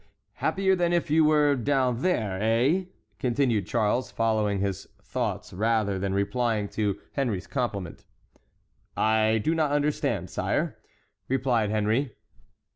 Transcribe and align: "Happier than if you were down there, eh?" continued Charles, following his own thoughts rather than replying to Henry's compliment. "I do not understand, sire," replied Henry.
"Happier 0.37 0.75
than 0.75 0.93
if 0.93 1.11
you 1.11 1.23
were 1.23 1.55
down 1.55 2.01
there, 2.01 2.39
eh?" 2.41 2.85
continued 3.19 3.67
Charles, 3.67 4.09
following 4.09 4.57
his 4.59 4.87
own 4.87 4.91
thoughts 5.05 5.53
rather 5.53 5.99
than 5.99 6.11
replying 6.11 6.67
to 6.69 6.97
Henry's 7.11 7.45
compliment. 7.45 8.03
"I 8.97 9.37
do 9.37 9.53
not 9.53 9.71
understand, 9.71 10.31
sire," 10.31 10.79
replied 11.27 11.69
Henry. 11.69 12.15